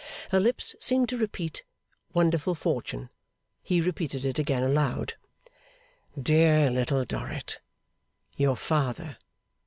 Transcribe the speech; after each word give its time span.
Her 0.31 0.39
lips 0.39 0.73
seemed 0.79 1.09
to 1.09 1.17
repeat 1.19 1.61
'Wonderful 2.11 2.55
fortune?' 2.55 3.11
He 3.61 3.81
repeated 3.81 4.25
it 4.25 4.39
again, 4.39 4.63
aloud. 4.63 5.13
'Dear 6.19 6.71
Little 6.71 7.05
Dorrit! 7.05 7.59
Your 8.35 8.55
father. 8.57 9.19